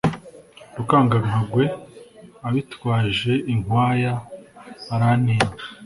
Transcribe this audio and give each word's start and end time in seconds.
Rukangankagwe 0.77 1.63
abitwaje 2.47 3.33
inkwaya 3.53 4.13
barantinya 4.87 5.49